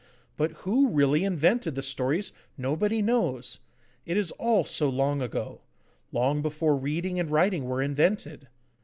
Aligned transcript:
But 0.35 0.51
who 0.65 0.87
really 0.89 1.23
invented 1.23 1.75
the 1.75 1.83
stories 1.83 2.33
nobody 2.57 3.03
knows; 3.03 3.59
it 4.03 4.17
is 4.17 4.31
all 4.31 4.63
so 4.63 4.89
long 4.89 5.21
ago, 5.21 5.61
long 6.11 6.41
before 6.41 6.75
reading 6.75 7.19
and 7.19 7.29
writing 7.29 7.65
were 7.65 7.83
invented. 7.83 8.47